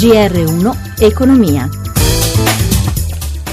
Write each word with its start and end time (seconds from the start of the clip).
GR1 0.00 1.02
Economia. 1.02 1.79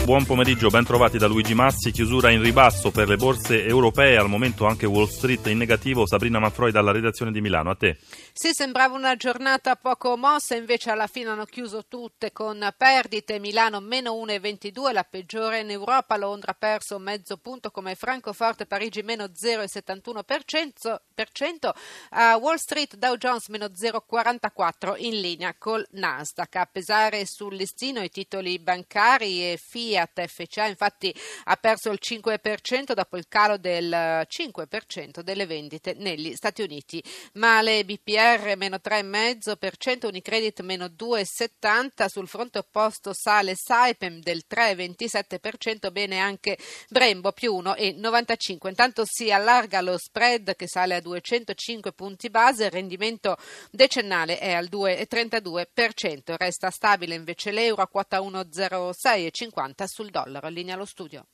Buon 0.07 0.23
pomeriggio, 0.25 0.69
ben 0.69 0.85
trovati 0.85 1.17
da 1.17 1.27
Luigi 1.27 1.53
Massi. 1.53 1.91
Chiusura 1.91 2.31
in 2.31 2.41
ribasso 2.41 2.91
per 2.91 3.09
le 3.09 3.17
borse 3.17 3.65
europee, 3.65 4.15
al 4.15 4.29
momento 4.29 4.65
anche 4.65 4.85
Wall 4.85 5.09
Street 5.09 5.45
in 5.47 5.57
negativo. 5.57 6.07
Sabrina 6.07 6.39
Manfroi 6.39 6.71
dalla 6.71 6.93
redazione 6.93 7.33
di 7.33 7.41
Milano, 7.41 7.71
a 7.71 7.75
te. 7.75 7.97
Sì, 8.31 8.53
sembrava 8.53 8.95
una 8.95 9.17
giornata 9.17 9.75
poco 9.75 10.15
mossa, 10.15 10.55
invece 10.55 10.91
alla 10.91 11.07
fine 11.07 11.31
hanno 11.31 11.43
chiuso 11.43 11.87
tutte 11.89 12.31
con 12.31 12.73
perdite. 12.77 13.37
Milano 13.39 13.81
meno 13.81 14.13
1,22, 14.13 14.93
la 14.93 15.03
peggiore 15.03 15.59
in 15.59 15.71
Europa. 15.71 16.15
Londra 16.15 16.51
ha 16.51 16.57
perso 16.57 16.97
mezzo 16.99 17.35
punto 17.35 17.69
come 17.69 17.95
Francoforte, 17.95 18.65
Parigi 18.65 19.01
meno 19.01 19.25
0,71%. 19.25 21.71
A 22.11 22.37
Wall 22.37 22.55
Street 22.55 22.95
Dow 22.95 23.17
Jones 23.17 23.49
meno 23.49 23.65
0,44 23.65 24.93
in 24.99 25.19
linea 25.19 25.53
col 25.57 25.85
Nasdaq. 25.91 26.55
A 26.55 26.69
pesare 26.71 27.25
sul 27.25 27.55
listino 27.55 28.01
i 28.01 28.09
titoli 28.09 28.57
bancari 28.57 29.51
e 29.51 29.59
FIA 29.61 29.95
Fiat 29.97 30.27
FCA 30.27 30.67
infatti 30.67 31.13
ha 31.45 31.55
perso 31.55 31.89
il 31.89 31.99
5% 32.01 32.93
dopo 32.93 33.17
il 33.17 33.27
calo 33.27 33.57
del 33.57 33.89
5% 33.89 35.21
delle 35.21 35.45
vendite 35.47 35.95
negli 35.97 36.35
Stati 36.35 36.61
Uniti. 36.61 37.03
Male 37.33 37.83
BPR 37.83 38.53
meno 38.55 38.77
3,5%, 38.83 40.05
Unicredit 40.07 40.61
meno 40.61 40.85
2,70%, 40.85 42.05
sul 42.07 42.27
fronte 42.27 42.59
opposto 42.59 43.13
sale 43.13 43.55
Saipem 43.55 44.19
del 44.19 44.43
3,27%, 44.49 45.91
bene 45.91 46.19
anche 46.19 46.57
Brembo 46.89 47.31
più 47.31 47.57
1,95%. 47.57 48.67
Intanto 48.67 49.03
si 49.05 49.31
allarga 49.31 49.81
lo 49.81 49.97
spread 49.97 50.55
che 50.55 50.67
sale 50.67 50.95
a 50.95 51.01
205 51.01 51.91
punti 51.93 52.29
base, 52.29 52.65
il 52.65 52.71
rendimento 52.71 53.37
decennale 53.71 54.37
è 54.37 54.53
al 54.53 54.67
2,32%, 54.69 56.35
resta 56.37 56.69
stabile 56.69 57.15
invece 57.15 57.51
l'euro 57.51 57.81
a 57.81 57.87
quota 57.87 58.19
1,06,50 58.19 59.86
sul 59.87 60.09
dollaro. 60.09 60.49
Linea 60.49 60.75
allo 60.75 60.85
studio. 60.85 61.25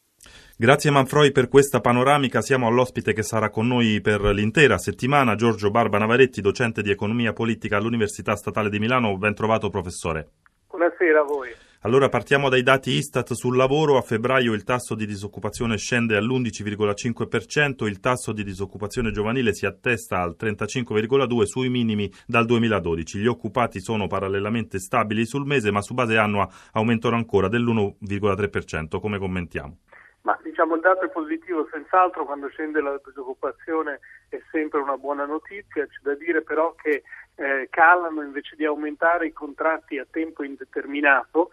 Grazie 0.56 0.90
Manfroi 0.90 1.32
per 1.32 1.50
questa 1.50 1.82
panoramica. 1.82 2.42
Siamo 2.42 2.68
all'ospite 2.68 3.14
che 3.14 3.24
sarà 3.24 3.50
con 3.50 3.68
noi 3.68 4.00
per 4.00 4.22
l'intera 4.22 4.78
settimana, 4.78 5.36
Giorgio 5.36 5.70
Barba 5.70 5.98
Navaretti, 5.98 6.40
docente 6.40 6.82
di 6.82 6.92
economia 6.92 7.34
politica 7.34 7.78
all'Università 7.78 8.36
Statale 8.36 8.70
di 8.70 8.80
Milano. 8.80 9.18
Ben 9.18 9.36
trovato 9.36 9.70
professore. 9.70 10.30
Buonasera 10.74 11.20
a 11.20 11.24
voi. 11.24 11.52
Allora 11.82 12.10
partiamo 12.10 12.50
dai 12.50 12.64
dati 12.64 12.90
Istat 12.90 13.34
sul 13.34 13.56
lavoro. 13.56 13.96
A 13.96 14.02
febbraio 14.02 14.54
il 14.54 14.64
tasso 14.64 14.96
di 14.96 15.06
disoccupazione 15.06 15.78
scende 15.78 16.16
all'11,5%, 16.18 17.86
il 17.86 18.00
tasso 18.00 18.32
di 18.32 18.44
disoccupazione 18.44 19.12
giovanile 19.12 19.54
si 19.54 19.68
attesta 19.68 20.22
al 20.22 20.36
35,2% 20.36 21.44
sui 21.44 21.70
minimi 21.70 22.12
dal 22.26 22.46
2012. 22.46 23.20
Gli 23.20 23.28
occupati 23.28 23.82
sono 23.82 24.08
parallelamente 24.08 24.80
stabili 24.80 25.28
sul 25.28 25.46
mese, 25.46 25.70
ma 25.70 25.84
su 25.84 25.94
base 25.94 26.18
annua 26.18 26.50
aumentano 26.72 27.18
ancora 27.18 27.50
dell'1,3%. 27.50 29.00
Come 29.00 29.20
commentiamo? 29.20 29.78
Ma 30.22 30.40
diciamo 30.42 30.76
il 30.76 30.82
dato 30.82 31.06
è 31.06 31.10
positivo, 31.10 31.68
senz'altro 31.70 32.26
quando 32.26 32.48
scende 32.48 32.82
la 32.82 33.00
disoccupazione 33.06 34.00
è 34.30 34.42
sempre 34.52 34.80
una 34.80 34.96
buona 34.96 35.26
notizia, 35.26 35.86
c'è 35.86 36.00
da 36.02 36.16
dire 36.16 36.42
però 36.42 36.74
che 36.76 37.04
eh, 37.36 37.68
calano 37.70 38.22
invece 38.22 38.56
di 38.56 38.66
aumentare 38.66 39.28
i 39.28 39.34
contratti 39.34 39.98
a 39.98 40.06
tempo 40.10 40.44
indeterminato 40.44 41.50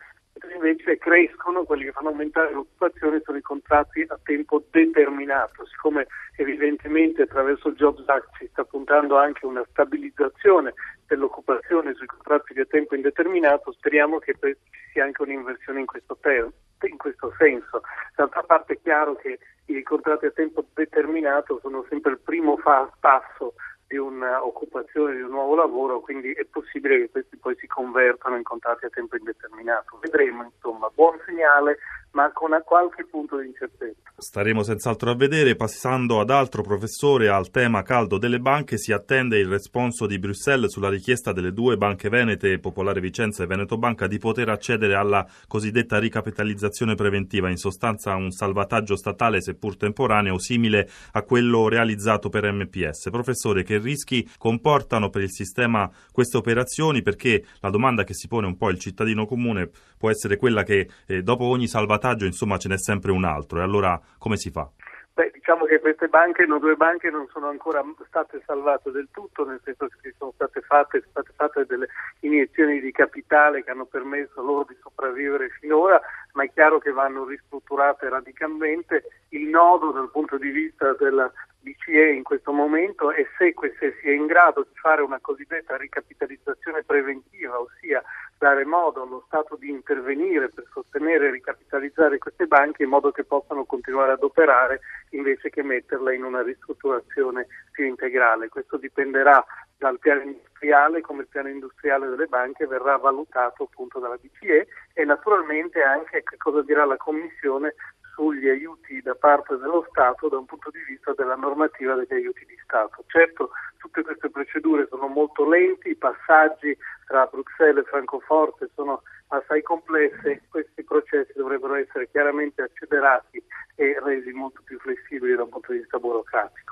invece 0.54 0.98
crescono, 0.98 1.64
quelli 1.64 1.84
che 1.84 1.92
fanno 1.92 2.08
aumentare 2.08 2.52
l'occupazione 2.52 3.20
sono 3.24 3.36
i 3.36 3.42
contratti 3.42 4.04
a 4.08 4.18
tempo 4.22 4.62
determinato, 4.70 5.66
siccome 5.66 6.06
evidentemente 6.36 7.22
attraverso 7.22 7.68
il 7.68 7.74
Jobs 7.74 8.02
Act 8.06 8.36
si 8.38 8.48
sta 8.50 8.64
puntando 8.64 9.18
anche 9.18 9.44
una 9.44 9.64
stabilizzazione 9.68 10.72
dell'occupazione 11.06 11.94
sui 11.94 12.06
contratti 12.06 12.58
a 12.58 12.64
tempo 12.64 12.94
indeterminato, 12.94 13.72
speriamo 13.72 14.18
che 14.18 14.34
ci 14.40 14.56
sia 14.92 15.04
anche 15.04 15.22
un'inversione 15.22 15.80
in 15.80 15.86
questo, 15.86 16.16
ter- 16.20 16.50
in 16.82 16.96
questo 16.96 17.34
senso. 17.36 17.82
D'altra 18.14 18.42
parte 18.42 18.74
è 18.74 18.80
chiaro 18.80 19.16
che 19.16 19.38
i 19.66 19.82
contratti 19.82 20.26
a 20.26 20.30
tempo 20.30 20.64
determinato 20.72 21.58
sono 21.60 21.84
sempre 21.88 22.12
il 22.12 22.20
primo 22.20 22.56
fa- 22.56 22.90
passo 23.00 23.54
di 23.90 23.96
un'occupazione, 23.96 25.16
di 25.16 25.22
un 25.22 25.30
nuovo 25.30 25.56
lavoro, 25.56 25.98
quindi 25.98 26.30
è 26.30 26.44
possibile 26.44 26.96
che 26.96 27.10
questi 27.10 27.36
poi 27.36 27.56
si 27.56 27.66
convertano 27.66 28.36
in 28.36 28.44
contratti 28.44 28.84
a 28.84 28.88
tempo 28.88 29.16
indeterminato. 29.16 29.98
Vedremo, 30.00 30.44
insomma, 30.44 30.88
buon 30.94 31.18
segnale, 31.26 31.78
ma 32.12 32.32
con 32.32 32.50
qualche 32.64 33.06
punto 33.06 33.38
di 33.38 33.46
incertezza. 33.46 34.10
Staremo 34.16 34.62
senz'altro 34.62 35.10
a 35.10 35.14
vedere. 35.14 35.54
Passando 35.54 36.20
ad 36.20 36.30
altro 36.30 36.62
professore, 36.62 37.28
al 37.28 37.50
tema 37.50 37.82
caldo 37.82 38.18
delle 38.18 38.40
banche, 38.40 38.78
si 38.78 38.92
attende 38.92 39.38
il 39.38 39.48
responso 39.48 40.06
di 40.06 40.18
Bruxelles 40.18 40.70
sulla 40.70 40.90
richiesta 40.90 41.32
delle 41.32 41.52
due 41.52 41.76
banche 41.76 42.08
venete, 42.08 42.58
Popolare 42.58 43.00
Vicenza 43.00 43.44
e 43.44 43.46
Veneto 43.46 43.78
Banca, 43.78 44.06
di 44.06 44.18
poter 44.18 44.48
accedere 44.48 44.94
alla 44.94 45.26
cosiddetta 45.46 45.98
ricapitalizzazione 45.98 46.94
preventiva, 46.94 47.48
in 47.48 47.56
sostanza 47.56 48.14
un 48.14 48.30
salvataggio 48.30 48.96
statale 48.96 49.40
seppur 49.40 49.76
temporaneo 49.76 50.38
simile 50.38 50.88
a 51.12 51.22
quello 51.22 51.68
realizzato 51.68 52.28
per 52.28 52.50
MPS. 52.50 53.08
Professore, 53.10 53.62
che 53.62 53.78
rischi 53.78 54.28
comportano 54.36 55.08
per 55.10 55.22
il 55.22 55.30
sistema 55.30 55.90
queste 56.12 56.36
operazioni? 56.36 57.02
Perché 57.02 57.44
la 57.60 57.70
domanda 57.70 58.04
che 58.04 58.14
si 58.14 58.28
pone 58.28 58.46
un 58.46 58.56
po' 58.56 58.68
il 58.68 58.78
cittadino 58.78 59.26
comune 59.26 59.70
può 59.96 60.10
essere 60.10 60.36
quella 60.36 60.62
che 60.62 60.88
eh, 61.06 61.22
dopo 61.22 61.44
ogni 61.44 61.68
salvataggio 61.68 61.99
insomma 62.08 62.58
ce 62.58 62.68
n'è 62.68 62.78
sempre 62.78 63.10
un 63.12 63.24
altro 63.24 63.58
e 63.58 63.62
allora 63.62 64.00
come 64.18 64.36
si 64.36 64.50
fa? 64.50 64.68
Beh, 65.12 65.32
diciamo 65.34 65.66
che 65.66 65.80
queste 65.80 66.08
banche, 66.08 66.46
no, 66.46 66.58
due 66.58 66.76
banche 66.76 67.10
non 67.10 67.26
sono 67.30 67.48
ancora 67.48 67.84
state 68.06 68.42
salvate 68.46 68.90
del 68.90 69.08
tutto, 69.10 69.44
nel 69.44 69.60
senso 69.62 69.88
che 70.00 70.14
sono 70.16 70.32
state 70.34 70.60
fatte, 70.62 71.00
sono 71.00 71.10
state 71.10 71.32
fatte 71.36 71.66
delle 71.66 71.88
iniezioni 72.20 72.80
di 72.80 72.90
capitale 72.92 73.62
che 73.62 73.70
hanno 73.70 73.84
permesso 73.84 74.40
loro 74.40 74.64
di 74.68 74.76
sopravvivere 74.80 75.50
finora, 75.60 76.00
ma 76.32 76.44
è 76.44 76.50
chiaro 76.52 76.78
che 76.78 76.92
vanno 76.92 77.26
ristrutturate 77.26 78.08
radicalmente. 78.08 79.04
Il 79.30 79.48
nodo 79.48 79.90
dal 79.90 80.10
punto 80.10 80.38
di 80.38 80.48
vista 80.48 80.94
della 80.94 81.30
BCE 81.60 82.12
in 82.12 82.22
questo 82.22 82.52
momento 82.52 83.12
è 83.12 83.26
se, 83.36 83.54
si 84.00 84.08
è 84.08 84.12
in 84.12 84.26
grado 84.26 84.62
di 84.62 84.78
fare 84.78 85.02
una 85.02 85.20
cosiddetta 85.20 85.76
ricapitalizzazione 85.76 86.82
preventiva, 86.84 87.60
ossia 87.60 88.02
dare 88.38 88.64
modo 88.64 89.02
allo 89.02 89.22
Stato 89.26 89.56
di 89.56 89.68
intervenire 89.68 90.48
per 90.48 90.64
sostenere 90.72 91.28
e 91.28 91.30
ricapitalizzare 91.32 92.16
queste 92.16 92.46
banche 92.46 92.84
in 92.84 92.88
modo 92.88 93.10
che 93.10 93.24
possano 93.24 93.64
continuare 93.64 94.12
ad 94.12 94.22
operare 94.22 94.80
invece 95.10 95.50
che 95.50 95.62
metterle 95.62 96.14
in 96.14 96.24
una 96.24 96.40
ristrutturazione 96.42 97.46
più 97.70 97.84
integrale. 97.84 98.48
Questo 98.48 98.78
dipenderà 98.78 99.44
dal 99.76 99.98
piano 99.98 100.22
industriale, 100.22 101.02
come 101.02 101.22
il 101.22 101.28
piano 101.28 101.48
industriale 101.48 102.08
delle 102.08 102.26
banche 102.26 102.66
verrà 102.66 102.96
valutato 102.96 103.64
appunto 103.64 103.98
dalla 103.98 104.16
BCE 104.16 104.66
e 104.94 105.04
naturalmente 105.04 105.82
anche 105.82 106.22
che 106.22 106.36
cosa 106.38 106.62
dirà 106.62 106.84
la 106.86 106.96
Commissione 106.96 107.74
sugli 108.14 108.48
aiuti 108.48 109.00
da 109.02 109.14
parte 109.14 109.56
dello 109.56 109.86
Stato 109.90 110.28
da 110.28 110.38
un 110.38 110.46
punto 110.46 110.70
di 110.70 110.82
vista 110.86 111.12
della 111.14 111.36
normativa 111.36 111.94
degli 111.94 112.12
aiuti 112.12 112.44
di 112.46 112.56
Stato. 112.62 113.04
Certo, 113.06 113.50
tutte 113.78 114.02
queste 114.02 114.30
procedure 114.30 114.86
sono 114.88 115.08
molto 115.08 115.48
lenti, 115.48 115.90
i 115.90 115.96
passaggi 115.96 116.76
tra 117.06 117.26
Bruxelles 117.26 117.84
e 117.84 117.88
Francoforte 117.88 118.70
sono 118.74 119.02
assai 119.28 119.62
complesse, 119.62 120.42
questi 120.48 120.82
processi 120.84 121.32
dovrebbero 121.34 121.74
essere 121.74 122.08
chiaramente 122.10 122.62
accelerati 122.62 123.42
e 123.76 123.98
resi 124.02 124.30
molto 124.32 124.60
più 124.64 124.78
flessibili 124.78 125.34
da 125.34 125.44
un 125.44 125.48
punto 125.48 125.72
di 125.72 125.78
vista 125.78 125.98
burocratico. 125.98 126.69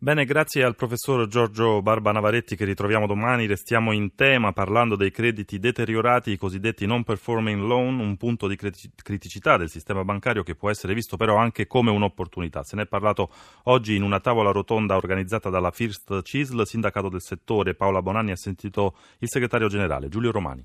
Bene, 0.00 0.24
grazie 0.24 0.62
al 0.62 0.76
professor 0.76 1.26
Giorgio 1.26 1.82
Barba 1.82 2.12
Navaretti 2.12 2.54
che 2.54 2.64
ritroviamo 2.64 3.08
domani. 3.08 3.46
Restiamo 3.46 3.90
in 3.90 4.14
tema 4.14 4.52
parlando 4.52 4.94
dei 4.94 5.10
crediti 5.10 5.58
deteriorati, 5.58 6.30
i 6.30 6.36
cosiddetti 6.36 6.86
non 6.86 7.02
performing 7.02 7.60
loan, 7.60 7.98
un 7.98 8.16
punto 8.16 8.46
di 8.46 8.54
criticità 8.54 9.56
del 9.56 9.68
sistema 9.68 10.04
bancario 10.04 10.44
che 10.44 10.54
può 10.54 10.70
essere 10.70 10.94
visto 10.94 11.16
però 11.16 11.34
anche 11.34 11.66
come 11.66 11.90
un'opportunità. 11.90 12.62
Se 12.62 12.76
ne 12.76 12.82
è 12.82 12.86
parlato 12.86 13.32
oggi 13.64 13.96
in 13.96 14.04
una 14.04 14.20
tavola 14.20 14.52
rotonda 14.52 14.94
organizzata 14.94 15.50
dalla 15.50 15.72
First 15.72 16.22
CISL, 16.22 16.62
sindacato 16.62 17.08
del 17.08 17.20
settore. 17.20 17.74
Paola 17.74 18.00
Bonanni 18.00 18.30
ha 18.30 18.36
sentito 18.36 18.94
il 19.18 19.28
segretario 19.28 19.66
generale 19.66 20.08
Giulio 20.08 20.30
Romani. 20.30 20.64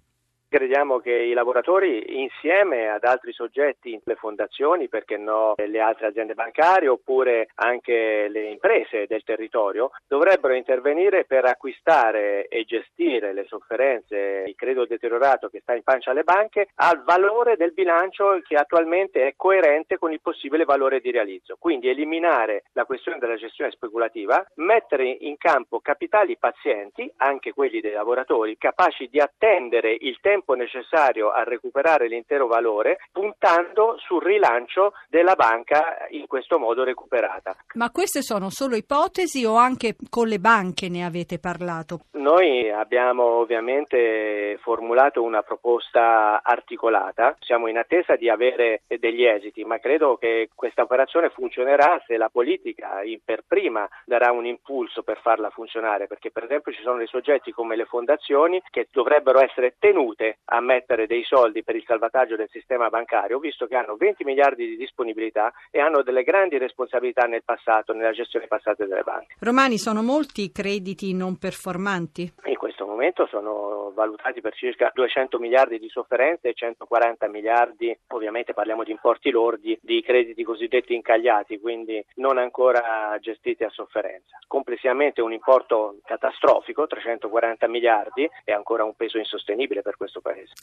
Crediamo 0.54 1.00
che 1.00 1.10
i 1.12 1.34
lavoratori 1.34 2.22
insieme 2.22 2.88
ad 2.88 3.04
altri 3.06 3.34
soggetti, 3.34 4.00
le 4.04 4.14
fondazioni, 4.14 4.88
perché 4.88 5.18
no 5.18 5.56
le 5.58 5.80
altre 5.80 6.06
aziende 6.06 6.36
bancarie 6.36 6.90
oppure 6.90 7.48
anche 7.56 8.28
le 8.30 8.50
imprese 8.52 9.08
del 9.08 9.24
territorio, 9.24 9.90
dovrebbero 10.08 10.54
intervenire 10.54 11.26
per 11.26 11.46
acquistare 11.46 12.48
e 12.50 12.66
gestire 12.66 13.34
le 13.34 13.46
sofferenze, 13.48 14.44
il 14.46 14.54
credito 14.54 14.86
deteriorato 14.86 15.50
che 15.50 15.62
sta 15.62 15.74
in 15.74 15.82
pancia 15.82 16.12
alle 16.12 16.22
banche, 16.22 16.68
al 16.76 17.04
valore 17.04 17.58
del 17.58 17.74
bilancio 17.74 18.40
che 18.48 18.56
attualmente 18.56 19.26
è 19.26 19.34
coerente 19.36 19.98
con 19.98 20.12
il 20.12 20.22
possibile 20.22 20.66
valore 20.66 21.00
di 21.00 21.10
realizzo. 21.10 21.56
Quindi 21.58 21.90
eliminare 21.90 22.66
la 22.74 22.86
questione 22.86 23.18
della 23.18 23.38
gestione 23.38 23.72
speculativa, 23.72 24.46
mettere 24.58 25.18
in 25.22 25.36
campo 25.38 25.80
capitali 25.80 26.38
pazienti, 26.38 27.12
anche 27.18 27.54
quelli 27.54 27.82
dei 27.82 27.94
lavoratori, 27.94 28.56
capaci 28.56 29.10
di 29.10 29.20
attendere 29.20 29.98
il 30.00 30.20
tempo 30.22 30.42
tempo 30.44 30.54
necessario 30.54 31.32
a 31.32 31.44
recuperare 31.44 32.08
l'intero 32.08 32.48
valore, 32.48 32.98
puntando 33.12 33.96
sul 33.98 34.22
rilancio 34.22 34.94
della 35.08 35.36
banca 35.36 36.06
in 36.10 36.28
questo 36.28 36.60
modo 36.60 36.84
recuperata. 36.84 37.56
Ma 37.76 37.90
queste 37.90 38.22
sono 38.22 38.50
solo 38.50 38.76
ipotesi 38.76 39.46
o 39.46 39.56
anche 39.56 39.96
con 40.10 40.28
le 40.28 40.40
banche 40.40 40.90
ne 40.90 41.06
avete 41.06 41.40
parlato? 41.40 42.02
Noi 42.12 42.70
abbiamo 42.70 43.24
ovviamente 43.24 44.58
formulato 44.62 45.24
una 45.24 45.42
proposta 45.42 46.42
articolata, 46.44 47.36
siamo 47.40 47.68
in 47.68 47.78
attesa 47.78 48.16
di 48.16 48.30
avere 48.30 48.84
degli 48.88 49.24
esiti, 49.24 49.64
ma 49.64 49.80
credo 49.80 50.18
che 50.18 50.50
questa 50.54 50.84
operazione 50.84 51.30
funzionerà 51.30 52.02
se 52.06 52.18
la 52.18 52.30
politica 52.30 53.02
per 53.24 53.44
prima 53.48 53.88
darà 54.06 54.32
un 54.32 54.46
impulso 54.46 55.04
per 55.04 55.20
farla 55.22 55.50
funzionare, 55.50 56.08
perché 56.08 56.32
per 56.32 56.44
esempio 56.44 56.74
ci 56.74 56.82
sono 56.82 56.98
dei 56.98 57.08
soggetti 57.08 57.52
come 57.52 57.76
le 57.76 57.86
fondazioni 57.86 58.62
che 58.70 58.88
dovrebbero 58.92 59.40
essere 59.40 59.76
tenute 59.80 60.33
a 60.46 60.60
mettere 60.60 61.08
dei 61.08 61.24
soldi 61.24 61.64
per 61.64 61.76
il 61.76 61.84
salvataggio 61.86 62.36
del 62.36 62.50
sistema 62.50 62.90
bancario, 62.90 63.40
visto 63.40 63.68
che 63.68 63.76
hanno 63.76 63.96
20 63.96 64.24
miliardi 64.24 64.68
di 64.68 64.78
disponibilità 64.78 65.52
e 65.72 65.80
hanno 65.80 66.02
delle 66.04 66.24
grandi 66.24 66.58
responsabilità 66.58 67.26
nel 67.26 67.44
passato, 67.44 67.94
nella 67.94 68.12
gestione 68.12 68.48
passata 68.48 68.86
delle 68.86 69.04
banche. 69.04 69.36
Romani, 69.40 69.78
sono 69.78 70.02
molti 70.02 70.44
i 70.44 70.52
crediti 70.52 71.14
non 71.14 71.38
performanti? 71.38 72.34
In 72.46 72.58
questo 72.58 72.86
momento 72.86 73.26
sono 73.28 73.92
valutati 73.94 74.42
per 74.42 74.54
circa 74.56 74.92
200 74.94 75.40
miliardi 75.40 75.80
di 75.80 75.90
sofferenze 75.90 76.50
e 76.50 76.54
140 76.54 77.28
miliardi, 77.28 77.98
ovviamente 78.08 78.54
parliamo 78.54 78.84
di 78.84 78.92
importi 78.92 79.30
lordi, 79.30 79.78
di 79.82 80.02
crediti 80.02 80.44
cosiddetti 80.44 80.94
incagliati, 80.94 81.60
quindi 81.60 82.04
non 82.16 82.38
ancora 82.38 83.18
gestiti 83.20 83.64
a 83.64 83.70
sofferenza. 83.70 84.38
Complessivamente 84.48 85.22
un 85.22 85.34
importo 85.34 85.98
catastrofico, 86.04 86.88
340 86.88 87.68
miliardi, 87.68 88.30
è 88.44 88.52
ancora 88.52 88.84
un 88.84 88.96
peso 88.96 89.18
insostenibile 89.18 89.82
per 89.82 89.98
questo 89.98 90.22
Paese. 90.24 90.54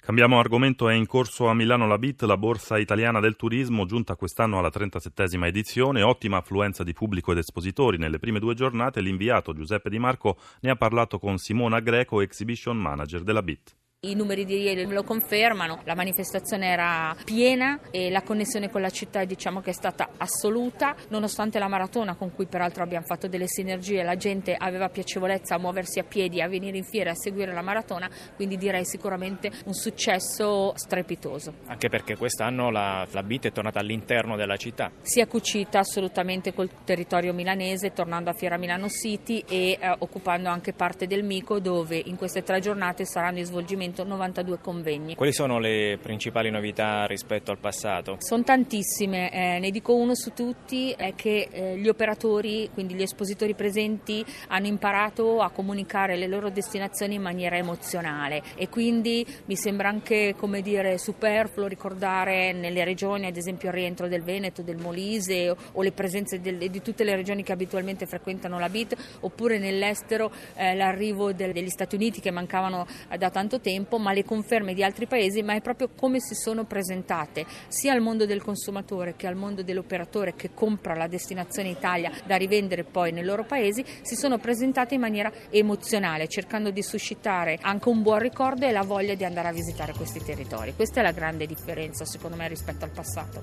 Cambiamo 0.00 0.38
argomento, 0.38 0.88
è 0.88 0.94
in 0.94 1.04
corso 1.04 1.48
a 1.48 1.54
Milano 1.54 1.86
la 1.86 1.98
BIT, 1.98 2.22
la 2.22 2.38
borsa 2.38 2.78
italiana 2.78 3.20
del 3.20 3.36
turismo, 3.36 3.84
giunta 3.84 4.16
quest'anno 4.16 4.58
alla 4.58 4.70
37esima 4.72 5.44
edizione, 5.44 6.00
ottima 6.00 6.38
affluenza 6.38 6.82
di 6.82 6.94
pubblico 6.94 7.32
ed 7.32 7.36
espositori. 7.36 7.98
Nelle 7.98 8.18
prime 8.18 8.38
due 8.38 8.54
giornate 8.54 9.02
l'inviato 9.02 9.52
Giuseppe 9.52 9.90
Di 9.90 9.98
Marco 9.98 10.38
ne 10.60 10.70
ha 10.70 10.76
parlato 10.76 11.18
con 11.18 11.36
Simona 11.36 11.80
Greco, 11.80 12.22
exhibition 12.22 12.78
manager 12.78 13.22
della 13.22 13.42
BIT. 13.42 13.76
I 14.00 14.14
numeri 14.14 14.44
di 14.44 14.60
ieri 14.60 14.86
me 14.86 14.94
lo 14.94 15.02
confermano, 15.02 15.80
la 15.82 15.96
manifestazione 15.96 16.68
era 16.68 17.16
piena 17.24 17.80
e 17.90 18.10
la 18.10 18.22
connessione 18.22 18.70
con 18.70 18.80
la 18.80 18.90
città 18.90 19.24
diciamo 19.24 19.60
che 19.60 19.70
è 19.70 19.72
stata 19.72 20.10
assoluta, 20.18 20.94
nonostante 21.08 21.58
la 21.58 21.66
maratona 21.66 22.14
con 22.14 22.32
cui 22.32 22.46
peraltro 22.46 22.84
abbiamo 22.84 23.04
fatto 23.04 23.26
delle 23.26 23.48
sinergie, 23.48 24.04
la 24.04 24.14
gente 24.14 24.54
aveva 24.54 24.88
piacevolezza 24.88 25.56
a 25.56 25.58
muoversi 25.58 25.98
a 25.98 26.04
piedi, 26.04 26.40
a 26.40 26.46
venire 26.46 26.76
in 26.76 26.84
fiera 26.84 27.10
e 27.10 27.14
a 27.14 27.16
seguire 27.16 27.52
la 27.52 27.60
maratona, 27.60 28.08
quindi 28.36 28.56
direi 28.56 28.84
sicuramente 28.84 29.50
un 29.64 29.74
successo 29.74 30.74
strepitoso. 30.76 31.54
Anche 31.66 31.88
perché 31.88 32.16
quest'anno 32.16 32.70
la, 32.70 33.04
la 33.10 33.22
BIT 33.24 33.46
è 33.46 33.52
tornata 33.52 33.80
all'interno 33.80 34.36
della 34.36 34.56
città. 34.56 34.92
Si 35.02 35.18
è 35.18 35.26
cucita 35.26 35.80
assolutamente 35.80 36.54
col 36.54 36.70
territorio 36.84 37.34
milanese, 37.34 37.92
tornando 37.92 38.30
a 38.30 38.32
Fiera 38.32 38.58
Milano 38.58 38.88
City 38.88 39.42
e 39.48 39.76
eh, 39.80 39.96
occupando 39.98 40.50
anche 40.50 40.72
parte 40.72 41.08
del 41.08 41.24
Mico 41.24 41.58
dove 41.58 42.00
in 42.04 42.14
queste 42.14 42.44
tre 42.44 42.60
giornate 42.60 43.04
saranno 43.04 43.40
i 43.40 43.44
svolgimenti 43.44 43.86
192 43.94 44.58
convegni. 44.60 45.14
Quali 45.14 45.32
sono 45.32 45.58
le 45.58 45.98
principali 46.00 46.50
novità 46.50 47.06
rispetto 47.06 47.50
al 47.50 47.58
passato? 47.58 48.16
Sono 48.20 48.42
tantissime, 48.42 49.32
eh, 49.32 49.58
ne 49.58 49.70
dico 49.70 49.94
uno 49.94 50.14
su 50.14 50.32
tutti, 50.32 50.92
è 50.92 51.14
che 51.14 51.48
eh, 51.50 51.76
gli 51.78 51.88
operatori, 51.88 52.70
quindi 52.72 52.94
gli 52.94 53.02
espositori 53.02 53.54
presenti, 53.54 54.24
hanno 54.48 54.66
imparato 54.66 55.40
a 55.40 55.50
comunicare 55.50 56.16
le 56.16 56.26
loro 56.26 56.50
destinazioni 56.50 57.14
in 57.14 57.22
maniera 57.22 57.56
emozionale 57.56 58.42
e 58.56 58.68
quindi 58.68 59.26
mi 59.46 59.56
sembra 59.56 59.88
anche 59.88 60.34
come 60.36 60.62
dire, 60.62 60.98
superfluo 60.98 61.66
ricordare 61.66 62.52
nelle 62.52 62.84
regioni, 62.84 63.26
ad 63.26 63.36
esempio 63.36 63.68
il 63.68 63.74
rientro 63.74 64.08
del 64.08 64.22
Veneto, 64.22 64.62
del 64.62 64.76
Molise 64.76 65.50
o, 65.50 65.56
o 65.72 65.82
le 65.82 65.92
presenze 65.92 66.40
del, 66.40 66.58
di 66.58 66.82
tutte 66.82 67.04
le 67.04 67.16
regioni 67.16 67.42
che 67.42 67.52
abitualmente 67.52 68.06
frequentano 68.06 68.58
la 68.58 68.68
BIT, 68.68 68.96
oppure 69.20 69.58
nell'estero 69.58 70.30
eh, 70.54 70.74
l'arrivo 70.74 71.32
del, 71.32 71.52
degli 71.52 71.68
Stati 71.68 71.94
Uniti 71.94 72.20
che 72.20 72.30
mancavano 72.30 72.86
da 73.16 73.30
tanto 73.30 73.60
tempo 73.60 73.77
tempo, 73.78 73.98
ma 73.98 74.12
le 74.12 74.24
conferme 74.24 74.74
di 74.74 74.82
altri 74.82 75.06
paesi, 75.06 75.42
ma 75.42 75.54
è 75.54 75.60
proprio 75.60 75.90
come 75.94 76.20
si 76.20 76.34
sono 76.34 76.64
presentate 76.64 77.46
sia 77.68 77.92
al 77.92 78.00
mondo 78.00 78.26
del 78.26 78.42
consumatore 78.42 79.14
che 79.16 79.28
al 79.28 79.36
mondo 79.36 79.62
dell'operatore 79.62 80.34
che 80.34 80.50
compra 80.52 80.94
la 80.94 81.06
destinazione 81.06 81.68
Italia 81.68 82.10
da 82.24 82.36
rivendere 82.36 82.82
poi 82.82 83.12
nei 83.12 83.24
loro 83.24 83.44
paesi, 83.44 83.84
si 84.02 84.16
sono 84.16 84.38
presentate 84.38 84.94
in 84.94 85.00
maniera 85.00 85.32
emozionale, 85.50 86.26
cercando 86.26 86.70
di 86.70 86.82
suscitare 86.82 87.58
anche 87.62 87.88
un 87.88 88.02
buon 88.02 88.18
ricordo 88.18 88.66
e 88.66 88.72
la 88.72 88.82
voglia 88.82 89.14
di 89.14 89.24
andare 89.24 89.48
a 89.48 89.52
visitare 89.52 89.92
questi 89.92 90.20
territori. 90.20 90.74
Questa 90.74 91.00
è 91.00 91.02
la 91.02 91.12
grande 91.12 91.46
differenza, 91.46 92.04
secondo 92.04 92.36
me, 92.36 92.48
rispetto 92.48 92.84
al 92.84 92.90
passato. 92.90 93.42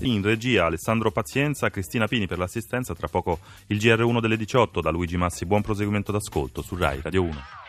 In 0.00 0.22
regia 0.22 0.66
Alessandro 0.66 1.10
Pazienza, 1.10 1.70
Cristina 1.70 2.06
Pini 2.06 2.26
per 2.26 2.38
l'assistenza, 2.38 2.94
tra 2.94 3.08
poco 3.08 3.38
il 3.68 3.78
GR1 3.78 4.20
delle 4.20 4.36
18 4.36 4.80
da 4.80 4.90
Luigi 4.90 5.16
Massi. 5.16 5.46
Buon 5.46 5.62
proseguimento 5.62 6.12
d'ascolto 6.12 6.62
su 6.62 6.76
RAI 6.76 7.00
Radio 7.02 7.22
1. 7.22 7.61